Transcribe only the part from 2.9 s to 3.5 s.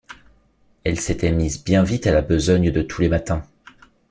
les matins.